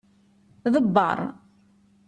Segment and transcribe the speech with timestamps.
[0.73, 1.19] Ḍebbeṛ.